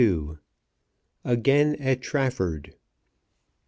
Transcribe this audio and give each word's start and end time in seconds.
AGAIN 1.23 1.75
AT 1.79 2.01
TRAFFORD. 2.01 2.73